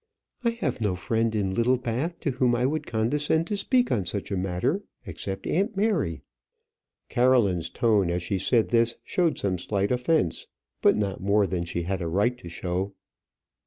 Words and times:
"I 0.43 0.49
have 0.49 0.81
no 0.81 0.95
friend 0.95 1.35
in 1.35 1.53
Littlebath 1.53 2.19
to 2.21 2.31
whom 2.31 2.55
I 2.55 2.65
would 2.65 2.87
condescend 2.87 3.45
to 3.45 3.55
speak 3.55 3.91
on 3.91 4.07
such 4.07 4.31
a 4.31 4.35
matter, 4.35 4.81
except 5.05 5.45
aunt 5.45 5.77
Mary." 5.77 6.23
Caroline's 7.07 7.69
tone 7.69 8.09
as 8.09 8.23
she 8.23 8.39
said 8.39 8.69
this 8.69 8.95
showed 9.03 9.37
some 9.37 9.59
slight 9.59 9.91
offence; 9.91 10.47
but 10.81 10.95
not 10.97 11.21
more 11.21 11.45
than 11.45 11.65
she 11.65 11.83
had 11.83 12.01
a 12.01 12.07
right 12.07 12.35
to 12.39 12.49
show. 12.49 12.95